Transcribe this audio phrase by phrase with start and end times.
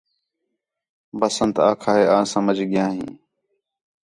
[1.19, 3.09] بسنت آکھا ہے آں سمھ ڳِیا ہین